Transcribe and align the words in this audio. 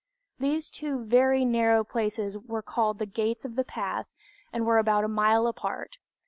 These 0.39 0.71
two 0.71 1.03
very 1.05 1.45
narrow 1.45 1.83
places 1.83 2.35
were 2.35 2.63
called 2.63 2.97
the 2.97 3.05
gates 3.05 3.45
of 3.45 3.55
the 3.55 3.63
pass, 3.63 4.15
and 4.51 4.65
were 4.65 4.79
about 4.79 5.03
a 5.03 5.07
mile 5.07 5.45
apart. 5.45 5.99